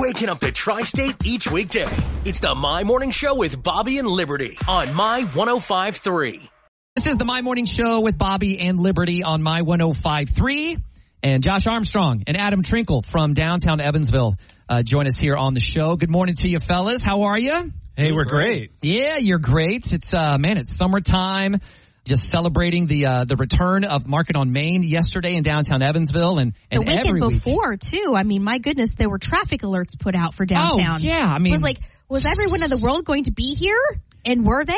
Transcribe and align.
waking 0.00 0.30
up 0.30 0.40
the 0.40 0.50
tri 0.50 0.82
state 0.82 1.14
each 1.26 1.50
weekday. 1.50 1.86
It's 2.24 2.40
the 2.40 2.54
My 2.54 2.84
Morning 2.84 3.10
Show 3.10 3.34
with 3.34 3.62
Bobby 3.62 3.98
and 3.98 4.08
Liberty 4.08 4.56
on 4.66 4.94
My 4.94 5.24
1053. 5.24 6.48
This 6.96 7.12
is 7.12 7.18
the 7.18 7.26
My 7.26 7.42
Morning 7.42 7.66
Show 7.66 8.00
with 8.00 8.16
Bobby 8.16 8.58
and 8.58 8.80
Liberty 8.80 9.22
on 9.22 9.42
My 9.42 9.60
1053. 9.60 10.78
And 11.22 11.42
Josh 11.42 11.66
Armstrong 11.66 12.24
and 12.26 12.34
Adam 12.34 12.62
Trinkle 12.62 13.04
from 13.10 13.34
downtown 13.34 13.78
Evansville 13.78 14.36
uh, 14.70 14.82
join 14.82 15.06
us 15.06 15.18
here 15.18 15.36
on 15.36 15.52
the 15.52 15.60
show. 15.60 15.96
Good 15.96 16.10
morning 16.10 16.34
to 16.36 16.48
you, 16.48 16.60
fellas. 16.60 17.02
How 17.02 17.22
are 17.22 17.38
you? 17.38 17.70
Hey, 17.94 18.12
we're 18.12 18.24
great. 18.24 18.72
Yeah, 18.80 19.18
you're 19.18 19.38
great. 19.38 19.92
It's 19.92 20.06
uh, 20.14 20.38
man, 20.38 20.56
it's 20.56 20.78
summertime. 20.78 21.60
Just 22.04 22.30
celebrating 22.32 22.86
the 22.86 23.06
uh, 23.06 23.24
the 23.24 23.36
return 23.36 23.84
of 23.84 24.08
Market 24.08 24.36
on 24.36 24.52
Main 24.52 24.82
yesterday 24.82 25.34
in 25.34 25.42
downtown 25.42 25.82
Evansville, 25.82 26.38
and, 26.38 26.54
and 26.70 26.80
the 26.82 26.86
weekend 26.86 27.08
every 27.08 27.20
week. 27.20 27.44
before 27.44 27.76
too. 27.76 28.14
I 28.16 28.22
mean, 28.22 28.42
my 28.42 28.58
goodness, 28.58 28.94
there 28.96 29.10
were 29.10 29.18
traffic 29.18 29.60
alerts 29.60 29.98
put 29.98 30.14
out 30.14 30.34
for 30.34 30.46
downtown. 30.46 31.00
Oh 31.00 31.04
yeah, 31.04 31.26
I 31.26 31.38
mean, 31.38 31.52
it 31.52 31.56
was 31.56 31.62
like, 31.62 31.80
was 32.08 32.24
everyone 32.24 32.62
in 32.62 32.70
the 32.70 32.80
world 32.82 33.04
going 33.04 33.24
to 33.24 33.32
be 33.32 33.54
here? 33.54 33.78
And 34.24 34.44
were 34.44 34.64
they? 34.64 34.74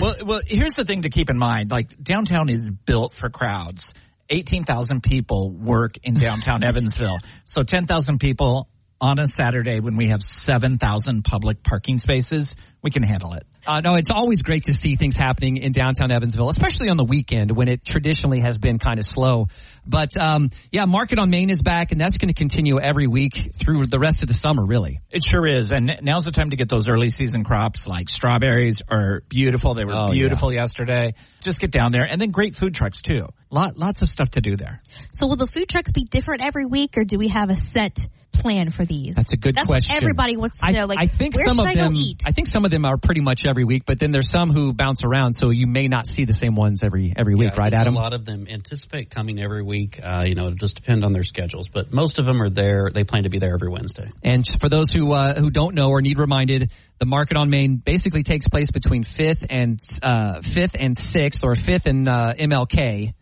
Well, 0.00 0.16
well, 0.24 0.40
here's 0.46 0.74
the 0.74 0.84
thing 0.84 1.02
to 1.02 1.10
keep 1.10 1.30
in 1.30 1.38
mind. 1.38 1.70
Like 1.70 2.02
downtown 2.02 2.48
is 2.48 2.68
built 2.68 3.12
for 3.12 3.28
crowds. 3.28 3.92
18,000 4.30 5.02
people 5.02 5.50
work 5.50 5.98
in 6.02 6.14
downtown 6.14 6.62
Evansville. 6.68 7.18
So 7.44 7.62
10,000 7.62 8.18
people 8.18 8.68
on 9.04 9.18
a 9.18 9.26
Saturday 9.26 9.80
when 9.80 9.96
we 9.96 10.08
have 10.08 10.22
7,000 10.22 11.24
public 11.24 11.62
parking 11.62 11.98
spaces, 11.98 12.56
we 12.82 12.90
can 12.90 13.02
handle 13.02 13.34
it. 13.34 13.44
Uh, 13.66 13.80
no, 13.80 13.96
it's 13.96 14.10
always 14.10 14.40
great 14.40 14.64
to 14.64 14.72
see 14.72 14.96
things 14.96 15.14
happening 15.14 15.58
in 15.58 15.72
downtown 15.72 16.10
Evansville, 16.10 16.48
especially 16.48 16.88
on 16.88 16.96
the 16.96 17.04
weekend 17.04 17.54
when 17.54 17.68
it 17.68 17.84
traditionally 17.84 18.40
has 18.40 18.56
been 18.56 18.78
kind 18.78 18.98
of 18.98 19.04
slow. 19.04 19.48
But 19.86 20.16
um, 20.16 20.50
yeah, 20.70 20.84
Market 20.86 21.18
on 21.18 21.30
Main 21.30 21.50
is 21.50 21.60
back, 21.62 21.92
and 21.92 22.00
that's 22.00 22.18
going 22.18 22.28
to 22.28 22.34
continue 22.34 22.80
every 22.80 23.06
week 23.06 23.52
through 23.58 23.86
the 23.86 23.98
rest 23.98 24.22
of 24.22 24.28
the 24.28 24.34
summer, 24.34 24.64
really. 24.64 25.00
It 25.10 25.22
sure 25.24 25.46
is. 25.46 25.70
And 25.70 25.98
now's 26.02 26.24
the 26.24 26.30
time 26.30 26.50
to 26.50 26.56
get 26.56 26.68
those 26.68 26.88
early 26.88 27.10
season 27.10 27.44
crops 27.44 27.86
like 27.86 28.08
strawberries 28.08 28.82
are 28.88 29.22
beautiful. 29.28 29.74
They 29.74 29.84
were 29.84 29.92
Oh, 29.94 30.10
beautiful 30.10 30.52
yesterday. 30.52 31.14
Just 31.40 31.60
get 31.60 31.70
down 31.70 31.92
there. 31.92 32.04
And 32.10 32.20
then 32.20 32.30
great 32.30 32.54
food 32.54 32.74
trucks 32.74 33.02
too. 33.02 33.28
Lot, 33.50 33.76
lots 33.76 34.02
of 34.02 34.08
stuff 34.08 34.30
to 34.30 34.40
do 34.40 34.56
there. 34.56 34.80
So 35.12 35.26
will 35.26 35.36
the 35.36 35.46
food 35.46 35.68
trucks 35.68 35.92
be 35.92 36.04
different 36.04 36.42
every 36.42 36.66
week, 36.66 36.96
or 36.96 37.04
do 37.04 37.18
we 37.18 37.28
have 37.28 37.50
a 37.50 37.54
set 37.54 38.08
plan 38.32 38.70
for 38.70 38.84
these? 38.84 39.14
That's 39.14 39.32
a 39.32 39.36
good 39.36 39.54
That's 39.54 39.68
question. 39.68 39.94
What 39.94 40.02
everybody 40.02 40.36
wants 40.36 40.58
to 40.60 40.66
I, 40.66 40.70
know. 40.72 40.86
Like, 40.86 40.98
I 40.98 41.06
think 41.06 41.36
where 41.36 41.48
some 41.48 41.60
of 41.60 41.66
I 41.66 41.74
them. 41.74 41.94
eat? 41.94 42.22
I 42.26 42.32
think 42.32 42.48
some 42.50 42.64
of 42.64 42.72
them 42.72 42.84
are 42.84 42.96
pretty 42.96 43.20
much 43.20 43.46
every 43.46 43.64
week, 43.64 43.84
but 43.86 44.00
then 44.00 44.10
there's 44.10 44.28
some 44.28 44.50
who 44.50 44.72
bounce 44.72 45.04
around, 45.04 45.34
so 45.34 45.50
you 45.50 45.68
may 45.68 45.86
not 45.86 46.08
see 46.08 46.24
the 46.24 46.32
same 46.32 46.56
ones 46.56 46.82
every 46.82 47.12
every 47.16 47.36
week, 47.36 47.50
Yeah, 47.50 47.56
I 47.56 47.64
right, 47.64 47.72
Adam? 47.74 47.94
A 47.94 47.98
lot 47.98 48.12
of 48.12 48.24
them 48.24 48.46
anticipate 48.50 49.10
coming 49.10 49.40
every 49.40 49.62
week. 49.62 49.73
Uh, 50.02 50.24
you 50.26 50.34
know, 50.34 50.46
it'll 50.46 50.56
just 50.58 50.76
depend 50.76 51.04
on 51.04 51.12
their 51.12 51.22
schedules, 51.22 51.68
but 51.68 51.92
most 51.92 52.18
of 52.18 52.24
them 52.24 52.42
are 52.42 52.50
there. 52.50 52.90
They 52.92 53.04
plan 53.04 53.24
to 53.24 53.28
be 53.28 53.38
there 53.38 53.54
every 53.54 53.68
Wednesday. 53.68 54.08
And 54.22 54.46
for 54.60 54.68
those 54.68 54.90
who 54.90 55.12
uh, 55.12 55.34
who 55.38 55.50
don't 55.50 55.74
know 55.74 55.90
or 55.90 56.00
need 56.00 56.18
reminded, 56.18 56.70
the 56.98 57.06
Market 57.06 57.36
on 57.36 57.50
Main 57.50 57.76
basically 57.76 58.22
takes 58.22 58.48
place 58.48 58.70
between 58.70 59.02
fifth 59.02 59.44
and 59.50 59.78
uh, 60.02 60.40
fifth 60.40 60.76
and 60.78 60.96
sixth, 60.96 61.42
or 61.44 61.54
fifth 61.54 61.86
and 61.86 62.08
uh, 62.08 62.34
MLK. 62.34 63.14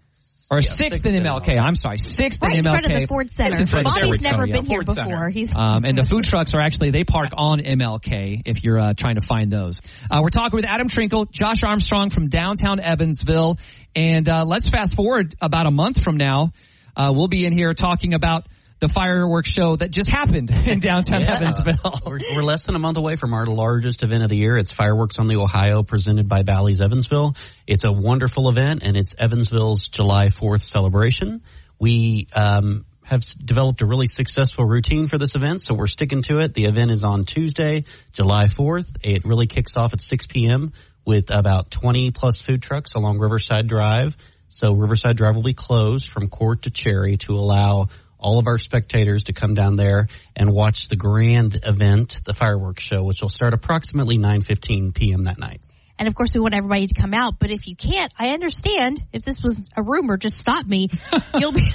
Or 0.53 0.57
Yeah, 0.57 0.69
sixth 0.69 0.83
sixth 0.83 1.07
and 1.07 1.17
and 1.17 1.25
MLK. 1.25 1.59
I'm 1.59 1.75
sorry, 1.75 1.97
sixth 1.97 2.43
right 2.43 2.55
and 2.55 2.59
in 2.59 2.65
MLK. 2.67 2.71
front 2.73 2.91
of 2.91 3.01
the 3.01 3.07
Ford 3.07 3.31
Center. 3.35 3.51
It's 3.53 3.61
in 3.61 3.67
front 3.67 3.89
of 3.89 3.95
the 3.95 4.01
Bobby's 4.03 4.23
never 4.23 4.43
Center, 4.43 4.53
been 4.53 4.67
yeah. 4.67 4.69
here 4.69 4.83
Ford 4.83 4.97
before. 4.97 5.31
He's 5.31 5.49
Um, 5.57 5.87
and 5.87 5.97
the 5.97 6.05
food 6.11 6.25
trucks 6.25 6.53
are 6.53 6.61
actually 6.61 6.91
they 6.91 7.05
park 7.05 7.31
on 7.33 7.61
MLK 7.61 8.43
if 8.45 8.63
you're 8.63 8.79
uh, 8.79 8.93
trying 8.93 9.15
to 9.15 9.23
find 9.23 9.51
those. 9.51 9.81
Uh, 10.11 10.21
we're 10.23 10.29
talking 10.29 10.55
with 10.57 10.67
Adam 10.67 10.89
Trinkle, 10.89 11.31
Josh 11.31 11.65
Armstrong 11.65 12.11
from 12.11 12.29
downtown 12.29 12.81
Evansville, 12.81 13.57
and 13.97 14.29
uh, 14.29 14.45
let's 14.45 14.69
fast 14.69 14.95
forward 14.95 15.35
about 15.41 15.67
a 15.67 15.71
month 15.71 16.05
from 16.05 16.19
now. 16.19 16.53
Uh, 16.95 17.15
we'll 17.17 17.29
be 17.29 17.47
in 17.47 17.55
here 17.55 17.73
talking 17.73 18.13
about 18.13 18.47
the 18.83 18.89
fireworks 18.89 19.49
show 19.49 19.77
that 19.77 19.93
just 19.93 20.11
happened 20.11 20.51
in 20.67 20.81
downtown 20.81 21.21
Yeah. 21.21 21.37
Evansville. 21.37 22.01
We're, 22.05 22.19
we're 22.35 22.43
less 22.43 22.65
than 22.65 22.75
a 22.75 22.81
month 22.81 22.97
away 22.97 23.15
from 23.15 23.33
our 23.33 23.47
largest 23.47 24.03
event 24.03 24.25
of 24.25 24.29
the 24.29 24.37
year. 24.37 24.57
It's 24.57 24.73
Fireworks 24.73 25.21
on 25.21 25.29
the 25.29 25.37
Ohio 25.37 25.85
presented 25.85 26.29
by 26.29 26.43
Bally's 26.43 26.81
Evansville. 26.81 27.37
It's 27.65 27.85
a 27.85 27.93
wonderful 27.93 28.49
event 28.49 28.83
and 28.83 28.97
it's 28.97 29.15
Evansville's 29.17 29.89
July 29.89 30.31
4th 30.31 30.63
celebration. 30.63 31.43
We, 31.79 32.27
um, 32.35 32.85
have 33.05 33.23
developed 33.45 33.83
a 33.83 33.87
really 33.87 34.07
successful 34.07 34.65
routine 34.65 35.07
for 35.07 35.19
this 35.19 35.35
event, 35.35 35.61
so 35.61 35.75
we're 35.75 35.87
sticking 35.87 36.23
to 36.23 36.39
it. 36.39 36.55
The 36.55 36.65
event 36.65 36.91
is 36.91 37.05
on 37.05 37.25
Tuesday, 37.25 37.85
July 38.13 38.47
4th. 38.47 38.87
It 39.03 39.25
really 39.25 39.47
kicks 39.47 39.77
off 39.77 39.93
at 39.93 40.01
6 40.01 40.27
p.m. 40.27 40.73
with 41.05 41.31
about 41.31 41.71
20 41.71 42.11
plus 42.13 42.41
food 42.41 42.63
trucks 42.63 42.95
along 42.95 43.19
Riverside 43.19 43.67
Drive. 43.67 44.17
So 44.49 44.73
Riverside 44.73 45.17
Drive 45.17 45.35
will 45.35 45.43
be 45.43 45.55
closed 45.55 46.13
from 46.13 46.29
Court 46.29 46.63
to 46.63 46.71
Cherry 46.71 47.17
to 47.19 47.35
allow 47.35 47.89
all 48.23 48.39
of 48.39 48.47
our 48.47 48.59
spectators 48.59 49.25
to 49.25 49.33
come 49.33 49.55
down 49.55 49.77
there 49.77 50.09
and 50.37 50.51
watch 50.51 50.89
the 50.89 50.97
grand 50.97 51.61
event, 51.65 52.21
the 52.25 52.35
fireworks 52.35 52.83
show, 52.83 53.03
which 53.03 53.21
will 53.23 53.29
start 53.29 53.53
approximately 53.55 54.17
9:15 54.19 54.95
p.m. 54.95 55.25
that 55.25 55.39
night. 55.39 55.61
And 55.99 56.09
of 56.09 56.15
course, 56.15 56.31
we 56.35 56.41
want 56.41 56.55
everybody 56.55 56.87
to 56.87 56.95
come 57.01 57.15
out. 57.15 57.39
But 57.39 57.51
if 57.51 57.69
you 57.69 57.77
can't, 57.77 58.13
I 58.19 58.31
understand. 58.31 59.05
If 59.13 59.23
this 59.25 59.37
was 59.43 59.61
a 59.77 59.83
rumor, 59.83 60.17
just 60.17 60.37
stop 60.39 60.67
me. 60.67 60.89
You'll 61.39 61.53
be. 61.53 61.61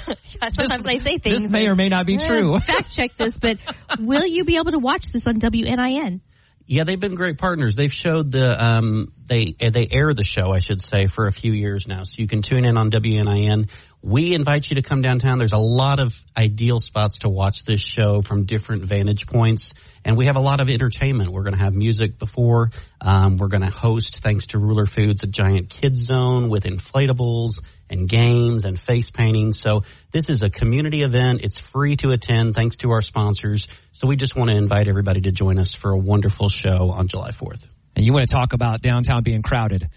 sometimes 0.58 0.84
I 0.84 0.96
say 0.96 1.18
things. 1.18 1.42
This 1.42 1.50
may 1.50 1.66
or 1.68 1.74
may 1.76 1.88
not 1.88 2.04
be 2.04 2.16
Eh, 2.16 2.26
true. 2.26 2.58
Fact 2.66 2.90
check 2.90 3.16
this, 3.16 3.38
but 3.38 3.58
will 3.98 4.26
you 4.26 4.44
be 4.44 4.56
able 4.56 4.72
to 4.72 4.78
watch 4.78 5.06
this 5.12 5.26
on 5.26 5.36
WNIN? 5.38 6.20
Yeah, 6.70 6.84
they've 6.84 7.00
been 7.00 7.14
great 7.14 7.38
partners. 7.38 7.74
They've 7.74 7.92
showed 7.92 8.30
the 8.30 8.62
um 8.62 9.10
they 9.26 9.56
uh, 9.58 9.70
they 9.70 9.86
air 9.90 10.12
the 10.12 10.22
show, 10.22 10.52
I 10.52 10.58
should 10.58 10.82
say, 10.82 11.06
for 11.06 11.26
a 11.26 11.32
few 11.32 11.52
years 11.52 11.88
now. 11.88 12.02
So 12.02 12.16
you 12.20 12.28
can 12.28 12.42
tune 12.42 12.66
in 12.66 12.76
on 12.76 12.90
WNIN. 12.90 13.70
We 14.02 14.34
invite 14.34 14.68
you 14.68 14.76
to 14.76 14.82
come 14.82 15.00
downtown. 15.00 15.38
There's 15.38 15.54
a 15.54 15.58
lot 15.58 15.98
of 15.98 16.14
ideal 16.36 16.78
spots 16.78 17.20
to 17.20 17.30
watch 17.30 17.64
this 17.64 17.80
show 17.80 18.20
from 18.20 18.44
different 18.44 18.84
vantage 18.84 19.26
points, 19.26 19.72
and 20.04 20.14
we 20.14 20.26
have 20.26 20.36
a 20.36 20.40
lot 20.40 20.60
of 20.60 20.68
entertainment. 20.68 21.32
We're 21.32 21.42
going 21.42 21.56
to 21.56 21.62
have 21.62 21.74
music 21.74 22.18
before. 22.18 22.70
Um, 23.00 23.38
we're 23.38 23.48
going 23.48 23.62
to 23.62 23.70
host, 23.70 24.22
thanks 24.22 24.48
to 24.48 24.58
Ruler 24.58 24.84
Foods, 24.84 25.22
a 25.22 25.26
giant 25.26 25.70
kids 25.70 26.02
zone 26.02 26.50
with 26.50 26.64
inflatables 26.64 27.60
and 27.90 28.08
games 28.08 28.64
and 28.64 28.78
face 28.78 29.10
painting. 29.10 29.52
So 29.52 29.82
this 30.12 30.28
is 30.28 30.42
a 30.42 30.50
community 30.50 31.02
event. 31.02 31.42
It's 31.42 31.58
free 31.58 31.96
to 31.96 32.10
attend 32.10 32.54
thanks 32.54 32.76
to 32.76 32.90
our 32.90 33.02
sponsors. 33.02 33.66
So 33.92 34.06
we 34.06 34.16
just 34.16 34.36
want 34.36 34.50
to 34.50 34.56
invite 34.56 34.88
everybody 34.88 35.20
to 35.22 35.32
join 35.32 35.58
us 35.58 35.74
for 35.74 35.90
a 35.90 35.98
wonderful 35.98 36.48
show 36.48 36.90
on 36.90 37.08
July 37.08 37.30
4th. 37.30 37.66
And 37.96 38.04
you 38.04 38.12
want 38.12 38.28
to 38.28 38.32
talk 38.32 38.52
about 38.52 38.80
downtown 38.80 39.22
being 39.22 39.42
crowded? 39.42 39.88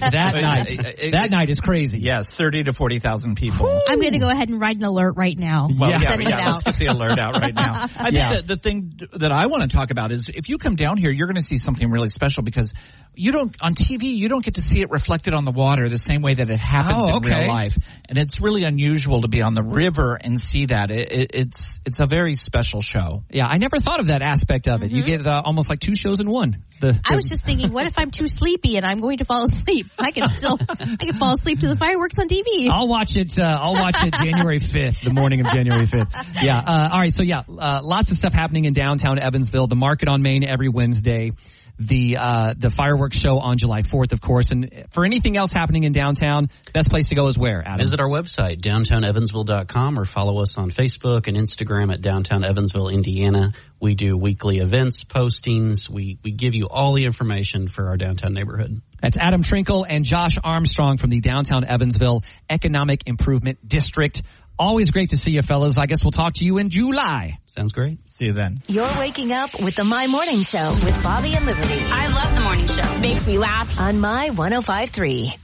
That 0.00 0.12
night, 0.12 1.10
that 1.12 1.30
night 1.30 1.50
is 1.50 1.58
crazy. 1.58 2.00
Yes, 2.00 2.28
30 2.30 2.64
to 2.64 2.72
40,000 2.72 3.36
people. 3.36 3.66
I'm 3.88 4.00
going 4.00 4.12
to 4.12 4.18
go 4.18 4.28
ahead 4.28 4.48
and 4.48 4.60
write 4.60 4.76
an 4.76 4.84
alert 4.84 5.14
right 5.16 5.38
now. 5.38 5.68
Well, 5.76 5.90
Yeah. 5.90 5.98
yeah, 6.02 6.10
Sending 6.10 6.28
it 6.28 6.30
yeah, 6.30 6.50
let's 6.50 6.62
get 6.62 6.78
the 6.78 6.86
alert 6.86 7.18
out 7.18 7.34
right 7.34 7.54
now. 7.54 7.82
I 7.98 8.10
think 8.10 8.14
that 8.14 8.46
the 8.46 8.56
thing 8.56 8.98
that 9.14 9.32
I 9.32 9.46
want 9.46 9.68
to 9.68 9.76
talk 9.76 9.90
about 9.90 10.12
is 10.12 10.28
if 10.32 10.48
you 10.48 10.58
come 10.58 10.76
down 10.76 10.96
here, 10.98 11.10
you're 11.10 11.26
going 11.26 11.36
to 11.36 11.42
see 11.42 11.58
something 11.58 11.90
really 11.90 12.08
special 12.08 12.42
because 12.42 12.72
you 13.14 13.32
don't 13.32 13.54
on 13.60 13.74
TV 13.74 14.14
you 14.16 14.28
don't 14.28 14.44
get 14.44 14.54
to 14.54 14.60
see 14.60 14.80
it 14.80 14.90
reflected 14.90 15.34
on 15.34 15.44
the 15.44 15.50
water 15.50 15.88
the 15.88 15.98
same 15.98 16.22
way 16.22 16.34
that 16.34 16.48
it 16.50 16.60
happens 16.60 17.04
Oh, 17.08 17.16
in 17.16 17.22
real 17.24 17.48
life, 17.48 17.76
and 18.08 18.16
it's 18.16 18.40
really 18.40 18.62
unusual 18.62 19.22
to 19.22 19.28
be 19.28 19.42
on 19.42 19.54
the 19.54 19.62
river 19.62 20.14
and 20.14 20.38
see 20.40 20.66
that. 20.66 20.92
It, 20.92 21.12
it, 21.12 21.30
it's 21.34 21.80
it's 21.84 21.98
a 21.98 22.06
very 22.06 22.36
special 22.36 22.80
show. 22.80 23.24
Yeah, 23.30 23.46
I 23.46 23.58
never 23.58 23.78
thought 23.78 23.98
of 23.98 24.06
that 24.06 24.22
aspect 24.22 24.68
of 24.68 24.82
it. 24.84 24.92
You 24.92 25.02
get 25.02 25.26
uh, 25.26 25.42
almost 25.44 25.68
like 25.68 25.80
two 25.80 25.96
shows 25.96 26.20
in 26.20 26.30
one. 26.30 26.62
The, 26.80 27.00
I 27.04 27.16
was 27.16 27.28
just 27.28 27.44
thinking, 27.44 27.72
what 27.72 27.86
if 27.86 27.98
I'm 27.98 28.12
too 28.12 28.28
sleepy 28.28 28.76
and 28.76 28.86
I'm 28.86 28.98
going 29.00 29.18
to 29.18 29.24
fall 29.24 29.46
asleep? 29.46 29.67
I 29.98 30.10
can 30.10 30.30
still, 30.30 30.58
I 30.68 30.96
can 30.96 31.18
fall 31.18 31.32
asleep 31.32 31.60
to 31.60 31.68
the 31.68 31.76
fireworks 31.76 32.18
on 32.18 32.28
TV. 32.28 32.68
I'll 32.70 32.88
watch 32.88 33.16
it. 33.16 33.38
Uh, 33.38 33.42
I'll 33.42 33.74
watch 33.74 33.96
it 34.02 34.14
January 34.14 34.58
fifth, 34.72 35.02
the 35.02 35.12
morning 35.12 35.40
of 35.40 35.46
January 35.52 35.86
fifth. 35.86 36.08
Yeah. 36.42 36.58
Uh, 36.58 36.88
all 36.92 37.00
right. 37.00 37.12
So 37.14 37.22
yeah, 37.22 37.42
uh, 37.48 37.80
lots 37.82 38.10
of 38.10 38.16
stuff 38.16 38.32
happening 38.32 38.64
in 38.64 38.72
downtown 38.72 39.18
Evansville. 39.18 39.66
The 39.66 39.76
market 39.76 40.08
on 40.08 40.22
Main 40.22 40.44
every 40.44 40.68
Wednesday. 40.68 41.32
The 41.78 42.16
uh, 42.16 42.54
the 42.56 42.70
fireworks 42.70 43.16
show 43.16 43.38
on 43.38 43.56
July 43.56 43.82
fourth, 43.82 44.12
of 44.12 44.20
course. 44.20 44.50
And 44.50 44.86
for 44.90 45.04
anything 45.04 45.36
else 45.36 45.52
happening 45.52 45.84
in 45.84 45.92
downtown, 45.92 46.50
best 46.74 46.90
place 46.90 47.08
to 47.08 47.14
go 47.14 47.26
is 47.28 47.38
where? 47.38 47.62
Adam. 47.64 47.78
Visit 47.80 48.00
our 48.00 48.08
website, 48.08 48.60
downtownevansville.com, 48.60 49.98
or 49.98 50.04
follow 50.04 50.42
us 50.42 50.58
on 50.58 50.70
Facebook 50.70 51.28
and 51.28 51.36
Instagram 51.36 51.92
at 51.92 52.00
Downtown 52.00 52.44
Evansville, 52.44 52.88
Indiana. 52.88 53.52
We 53.80 53.94
do 53.94 54.16
weekly 54.16 54.58
events, 54.58 55.04
postings. 55.04 55.88
We, 55.88 56.18
we 56.24 56.32
give 56.32 56.54
you 56.54 56.66
all 56.68 56.94
the 56.94 57.04
information 57.04 57.68
for 57.68 57.88
our 57.88 57.96
downtown 57.96 58.34
neighborhood. 58.34 58.82
That's 59.00 59.16
Adam 59.16 59.42
Trinkle 59.42 59.86
and 59.88 60.04
Josh 60.04 60.36
Armstrong 60.42 60.96
from 60.96 61.10
the 61.10 61.20
downtown 61.20 61.64
Evansville 61.64 62.24
Economic 62.50 63.02
Improvement 63.06 63.66
District. 63.66 64.20
Always 64.58 64.90
great 64.90 65.10
to 65.10 65.16
see 65.16 65.30
you, 65.32 65.42
fellas. 65.42 65.78
I 65.78 65.86
guess 65.86 66.02
we'll 66.02 66.10
talk 66.10 66.34
to 66.34 66.44
you 66.44 66.58
in 66.58 66.68
July. 66.68 67.38
Sounds 67.46 67.70
great. 67.72 67.98
See 68.10 68.26
you 68.26 68.32
then. 68.32 68.60
You're 68.68 68.88
waking 68.98 69.32
up 69.32 69.60
with 69.60 69.76
the 69.76 69.84
My 69.84 70.08
Morning 70.08 70.40
Show 70.40 70.72
with 70.84 71.00
Bobby 71.02 71.34
and 71.34 71.46
Liberty 71.46 71.78
I 71.90 72.08
love 72.08 72.34
the 72.34 72.40
morning 72.40 72.66
show. 72.66 72.98
Makes 72.98 73.26
me 73.26 73.38
laugh 73.38 73.80
on 73.80 74.00
My 74.00 74.30
1053. 74.30 75.38